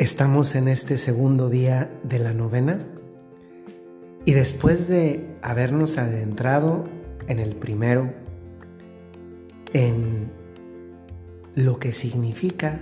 [0.00, 2.86] Estamos en este segundo día de la novena
[4.24, 6.84] y después de habernos adentrado
[7.28, 8.10] en el primero,
[9.74, 10.32] en
[11.54, 12.80] lo que significa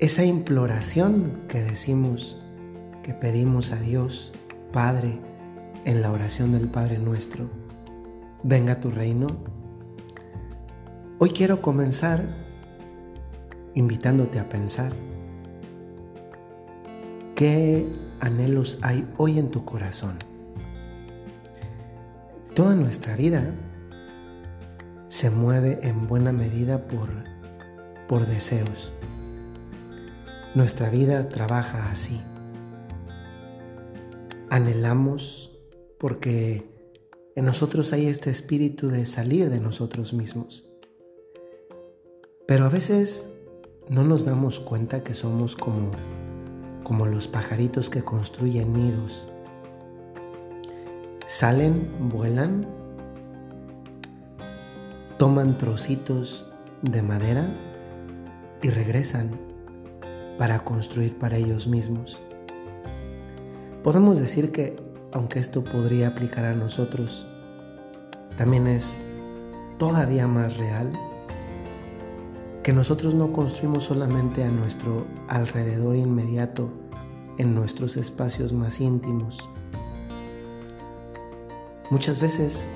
[0.00, 2.36] esa imploración que decimos,
[3.04, 4.32] que pedimos a Dios,
[4.72, 5.20] Padre,
[5.84, 7.48] en la oración del Padre nuestro,
[8.42, 9.28] venga tu reino.
[11.20, 12.43] Hoy quiero comenzar
[13.74, 14.92] invitándote a pensar
[17.34, 17.86] qué
[18.20, 20.18] anhelos hay hoy en tu corazón.
[22.54, 23.54] Toda nuestra vida
[25.08, 27.08] se mueve en buena medida por,
[28.08, 28.92] por deseos.
[30.54, 32.20] Nuestra vida trabaja así.
[34.50, 35.58] Anhelamos
[35.98, 36.70] porque
[37.34, 40.64] en nosotros hay este espíritu de salir de nosotros mismos.
[42.46, 43.26] Pero a veces
[43.88, 45.90] no nos damos cuenta que somos como,
[46.82, 49.28] como los pajaritos que construyen nidos.
[51.26, 52.66] Salen, vuelan,
[55.18, 56.46] toman trocitos
[56.82, 57.48] de madera
[58.62, 59.38] y regresan
[60.38, 62.20] para construir para ellos mismos.
[63.82, 64.76] Podemos decir que,
[65.12, 67.26] aunque esto podría aplicar a nosotros,
[68.36, 69.00] también es
[69.78, 70.90] todavía más real
[72.64, 76.70] que nosotros no construimos solamente a nuestro alrededor inmediato,
[77.36, 79.46] en nuestros espacios más íntimos.
[81.90, 82.66] Muchas veces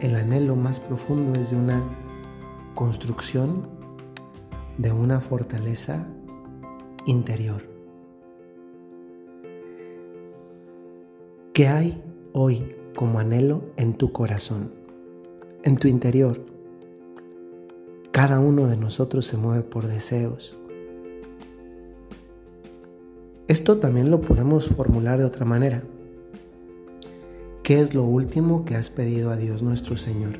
[0.00, 1.80] el anhelo más profundo es de una
[2.74, 3.68] construcción,
[4.78, 6.04] de una fortaleza
[7.06, 7.62] interior.
[11.52, 14.72] ¿Qué hay hoy como anhelo en tu corazón,
[15.62, 16.57] en tu interior?
[18.18, 20.56] Cada uno de nosotros se mueve por deseos.
[23.46, 25.84] Esto también lo podemos formular de otra manera.
[27.62, 30.32] ¿Qué es lo último que has pedido a Dios nuestro Señor?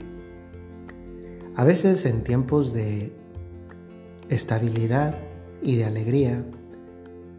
[1.55, 3.12] A veces en tiempos de
[4.28, 5.17] estabilidad
[5.62, 6.44] y de alegría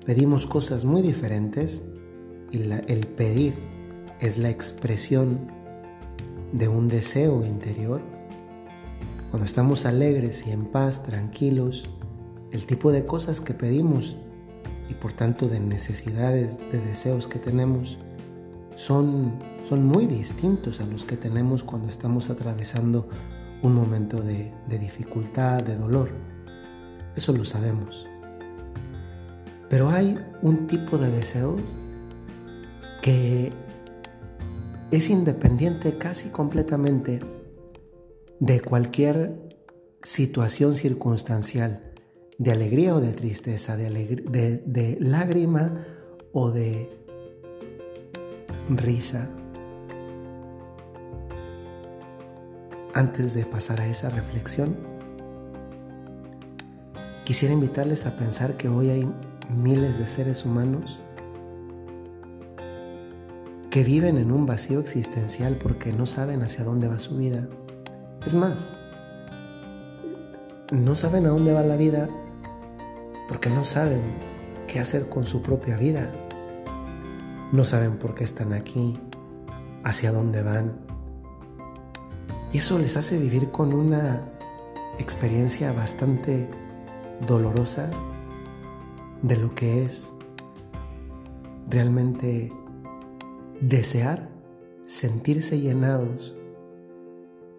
[0.05, 1.83] pedimos cosas muy diferentes
[2.49, 3.55] y el pedir
[4.22, 5.38] es la expresión
[6.53, 8.19] de un deseo interior
[9.29, 11.90] cuando estamos alegres y en paz, tranquilos,
[12.51, 14.17] el tipo de cosas que pedimos
[14.90, 18.00] y por tanto de necesidades, de deseos que tenemos,
[18.75, 23.07] son, son muy distintos a los que tenemos cuando estamos atravesando
[23.62, 26.09] un momento de, de dificultad, de dolor.
[27.16, 28.07] Eso lo sabemos.
[29.69, 31.57] Pero hay un tipo de deseo
[33.03, 33.53] que
[34.90, 37.19] es independiente casi completamente
[38.39, 39.33] de cualquier
[40.01, 41.83] situación circunstancial,
[42.38, 45.85] de alegría o de tristeza, de, lágrima
[46.31, 46.89] o de
[48.69, 49.29] risa.
[52.94, 54.78] Antes de pasar a esa reflexión,
[57.25, 59.13] quisiera invitarles a pensar que hoy hay
[59.49, 60.99] miles de seres humanos
[63.69, 67.47] que viven en un vacío existencial porque no saben hacia dónde va su vida
[68.25, 68.74] es más,
[70.72, 72.09] no saben a dónde va la vida
[73.28, 74.02] porque no saben
[74.68, 76.12] qué hacer con su propia vida.
[77.52, 79.00] No saben por qué están aquí,
[79.84, 80.74] hacia dónde van.
[82.52, 84.22] Y eso les hace vivir con una
[85.00, 86.47] experiencia bastante
[87.25, 87.90] dolorosa
[89.22, 90.12] de lo que es
[91.69, 92.52] realmente
[93.62, 94.29] desear
[94.85, 96.35] sentirse llenados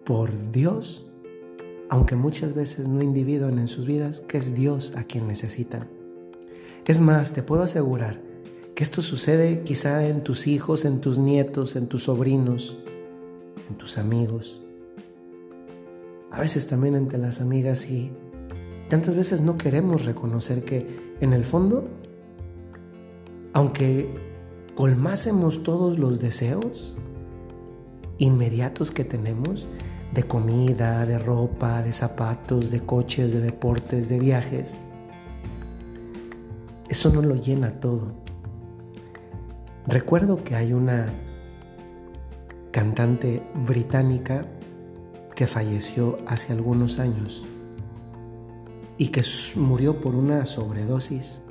[0.05, 1.05] por Dios,
[1.89, 5.89] aunque muchas veces no individuan en sus vidas que es Dios a quien necesitan.
[6.85, 8.21] Es más, te puedo asegurar
[8.75, 12.77] que esto sucede quizá en tus hijos, en tus nietos, en tus sobrinos,
[13.69, 14.61] en tus amigos,
[16.31, 18.11] a veces también entre las amigas y
[18.89, 21.87] tantas veces no queremos reconocer que en el fondo,
[23.53, 24.13] aunque
[24.75, 26.95] colmásemos todos los deseos
[28.21, 29.67] inmediatos que tenemos,
[30.13, 34.77] de comida, de ropa, de zapatos, de coches, de deportes, de viajes.
[36.87, 38.13] Eso no lo llena todo.
[39.87, 41.11] Recuerdo que hay una
[42.69, 44.45] cantante británica
[45.35, 47.47] que falleció hace algunos años
[48.99, 49.23] y que
[49.55, 51.41] murió por una sobredosis.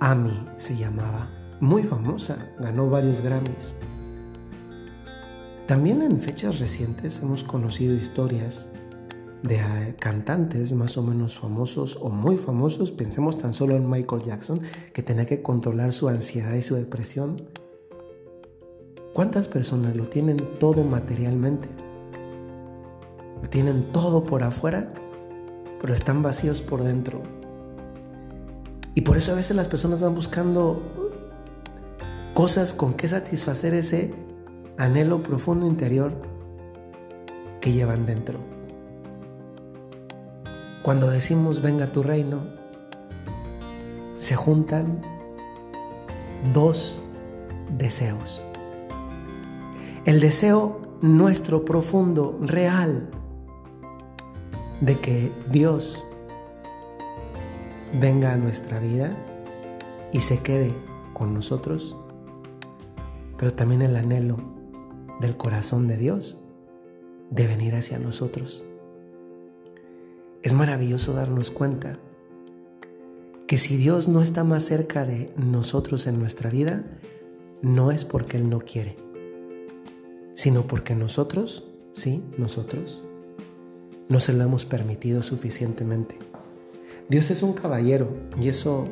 [0.00, 3.76] Amy se llamaba, muy famosa, ganó varios Grammys.
[5.66, 8.68] También en fechas recientes hemos conocido historias
[9.42, 14.22] de eh, cantantes más o menos famosos o muy famosos, pensemos tan solo en Michael
[14.22, 14.60] Jackson,
[14.92, 17.48] que tenía que controlar su ansiedad y su depresión.
[19.12, 21.68] ¿Cuántas personas lo tienen todo materialmente?
[23.40, 24.92] Lo tienen todo por afuera,
[25.80, 27.22] pero están vacíos por dentro.
[28.94, 30.82] Y por eso a veces las personas van buscando
[32.34, 34.14] cosas con que satisfacer ese
[34.82, 36.12] anhelo profundo interior
[37.60, 38.40] que llevan dentro.
[40.82, 42.40] Cuando decimos venga tu reino,
[44.16, 45.00] se juntan
[46.52, 47.00] dos
[47.78, 48.44] deseos.
[50.04, 53.08] El deseo nuestro profundo, real,
[54.80, 56.04] de que Dios
[58.00, 59.16] venga a nuestra vida
[60.12, 60.74] y se quede
[61.12, 61.96] con nosotros,
[63.38, 64.61] pero también el anhelo
[65.22, 66.36] del corazón de Dios
[67.30, 68.66] de venir hacia nosotros.
[70.42, 71.98] Es maravilloso darnos cuenta
[73.46, 76.84] que si Dios no está más cerca de nosotros en nuestra vida,
[77.62, 78.96] no es porque Él no quiere,
[80.34, 83.02] sino porque nosotros, sí, nosotros,
[84.08, 86.18] no se lo hemos permitido suficientemente.
[87.08, 88.08] Dios es un caballero
[88.40, 88.86] y eso,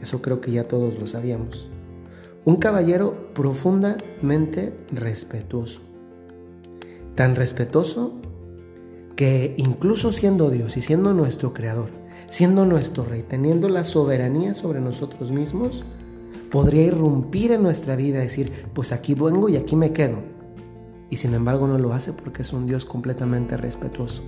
[0.00, 1.70] eso creo que ya todos lo sabíamos.
[2.44, 5.82] Un caballero profundamente respetuoso.
[7.14, 8.14] Tan respetuoso
[9.14, 11.90] que incluso siendo Dios y siendo nuestro creador,
[12.30, 15.84] siendo nuestro rey, teniendo la soberanía sobre nosotros mismos,
[16.50, 20.22] podría irrumpir en nuestra vida decir, pues aquí vengo y aquí me quedo.
[21.10, 24.22] Y sin embargo no lo hace porque es un Dios completamente respetuoso.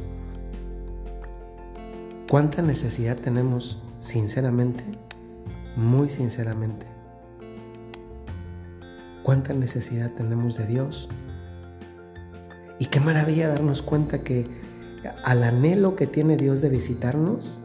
[2.29, 4.85] ¿Cuánta necesidad tenemos, sinceramente,
[5.77, 6.92] muy sinceramente?
[9.23, 11.09] ¿Cuánta necesidad tenemos de Dios?
[12.79, 14.47] Y qué maravilla darnos cuenta que
[15.25, 17.61] al anhelo que tiene Dios de visitarnos,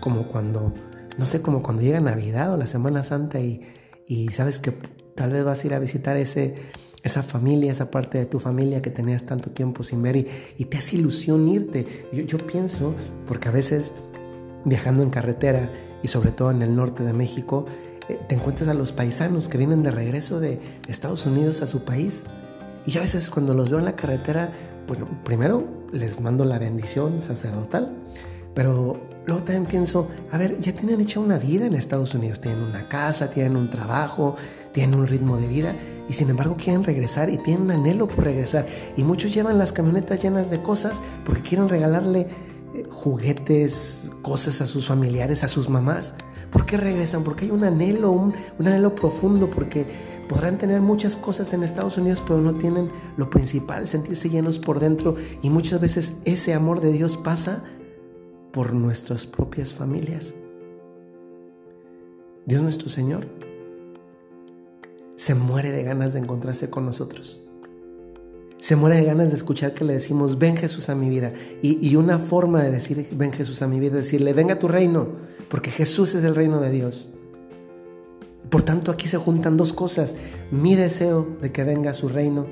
[0.00, 0.72] como cuando,
[1.18, 3.62] no sé, como cuando llega Navidad o la Semana Santa y,
[4.32, 4.72] sabes que
[5.14, 6.54] tal vez vas a ir a visitar ese,
[7.02, 10.78] esa familia, esa parte de tu familia que tenías tanto tiempo sin ver y, te
[10.78, 11.86] hace ilusión irte.
[12.12, 12.94] Yo, yo pienso,
[13.26, 13.92] porque a veces
[14.64, 15.70] viajando en carretera
[16.02, 17.66] y sobre todo en el norte de México,
[18.28, 22.24] te encuentras a los paisanos que vienen de regreso de Estados Unidos a su país.
[22.84, 24.52] Y yo a veces cuando los veo en la carretera,
[24.86, 27.94] bueno, primero les mando la bendición sacerdotal,
[28.54, 32.62] pero luego también pienso, a ver, ya tienen hecha una vida en Estados Unidos, tienen
[32.62, 34.36] una casa, tienen un trabajo,
[34.72, 35.74] tienen un ritmo de vida
[36.08, 38.66] y sin embargo quieren regresar y tienen anhelo por regresar.
[38.96, 42.28] Y muchos llevan las camionetas llenas de cosas porque quieren regalarle
[42.88, 46.14] juguetes, cosas a sus familiares, a sus mamás.
[46.50, 47.24] ¿Por qué regresan?
[47.24, 49.86] Porque hay un anhelo, un, anhelo profundo, porque
[50.28, 54.80] podrán tener muchas cosas en Estados Unidos, pero no tienen lo principal, sentirse llenos por
[54.80, 55.16] dentro.
[55.42, 57.64] Y muchas veces ese amor de Dios pasa
[58.52, 60.34] por nuestras propias familias.
[62.44, 63.26] Dios nuestro Señor
[65.16, 67.42] se muere de ganas de encontrarse con nosotros
[68.62, 71.32] se muere de ganas de escuchar que le decimos, ven Jesús a mi vida.
[71.62, 74.68] Y, una forma de decir, ven Jesús a mi vida, es decirle, venga a tu
[74.68, 75.08] reino,
[75.48, 77.12] porque Jesús es el reino de Dios.
[78.50, 80.14] Por tanto, aquí se juntan dos cosas,
[80.52, 82.46] mi deseo de que venga su reino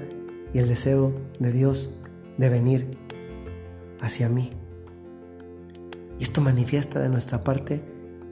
[0.53, 1.95] y el deseo de Dios
[2.39, 2.99] de venir
[4.00, 4.50] hacia mí.
[6.19, 7.83] Y esto manifiesta de nuestra parte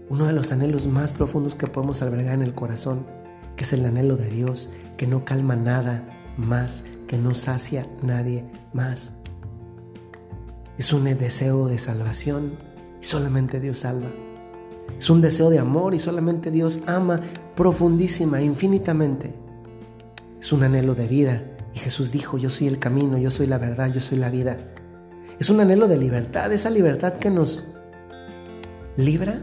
[0.08, 3.06] uno de los anhelos más profundos que podemos albergar en el corazón,
[3.54, 8.45] que es el anhelo de Dios, que no calma nada más que no sacia nadie
[8.73, 9.11] más.
[10.78, 12.52] Es un deseo de salvación
[13.00, 14.09] y solamente Dios salva.
[14.97, 17.21] Es un deseo de amor y solamente Dios ama
[17.57, 19.35] profundísima, infinitamente.
[20.40, 21.42] Es un anhelo de vida
[21.75, 24.57] y Jesús dijo, yo soy el camino, yo soy la verdad, yo soy la vida.
[25.38, 27.75] Es un anhelo de libertad, esa libertad que nos
[28.97, 29.40] libra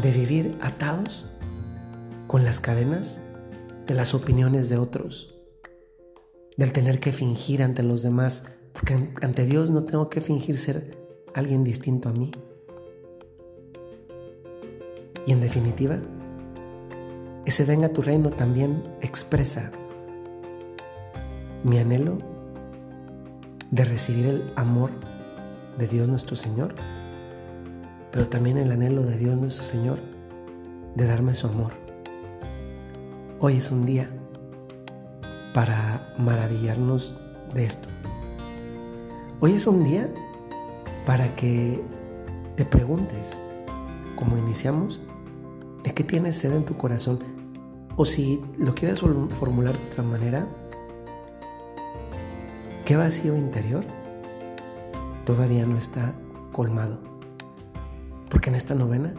[0.00, 1.28] de vivir atados
[2.26, 3.18] con las cadenas
[3.86, 5.37] de las opiniones de otros
[6.58, 10.98] del tener que fingir ante los demás, porque ante Dios no tengo que fingir ser
[11.32, 12.32] alguien distinto a mí.
[15.24, 15.98] Y en definitiva,
[17.46, 19.70] ese venga tu reino también expresa
[21.62, 22.18] mi anhelo
[23.70, 24.90] de recibir el amor
[25.78, 26.74] de Dios nuestro Señor,
[28.10, 30.00] pero también el anhelo de Dios nuestro Señor
[30.96, 31.70] de darme su amor.
[33.38, 34.10] Hoy es un día
[35.54, 37.14] para maravillarnos
[37.54, 37.88] de esto.
[39.40, 40.12] Hoy es un día
[41.06, 41.82] para que
[42.56, 43.40] te preguntes,
[44.16, 45.00] como iniciamos,
[45.84, 47.18] de qué tienes sed en tu corazón.
[47.96, 50.46] O si lo quieres formular de otra manera,
[52.84, 53.84] ¿qué vacío interior
[55.28, 56.14] todavía no está
[56.52, 57.00] colmado.
[58.30, 59.12] Porque en esta novena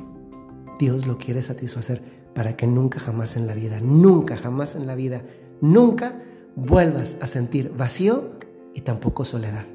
[0.80, 2.02] Dios lo quiere satisfacer
[2.34, 5.22] para que nunca jamás en la vida, nunca jamás en la vida,
[5.62, 6.22] nunca
[6.56, 8.32] vuelvas a sentir vacío
[8.74, 9.66] y tampoco soledad.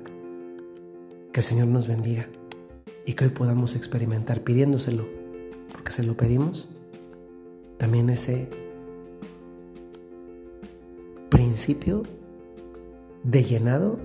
[1.33, 2.29] Que el Señor nos bendiga
[3.05, 5.07] y que hoy podamos experimentar pidiéndoselo,
[5.73, 6.69] porque se lo pedimos,
[7.77, 8.49] también ese
[11.29, 12.05] principio
[13.25, 13.99] de llenado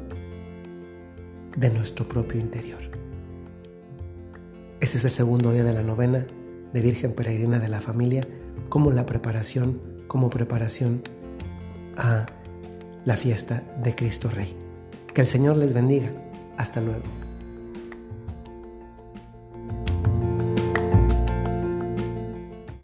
[1.55, 2.79] de nuestro propio interior.
[4.79, 6.25] Ese es el segundo día de la novena
[6.73, 8.27] de Virgen Peregrina de la Familia,
[8.69, 11.03] como la preparación, como preparación
[11.99, 12.25] a
[13.05, 14.55] la fiesta de Cristo Rey.
[15.13, 16.09] Que el Señor les bendiga.
[16.57, 17.18] Hasta luego.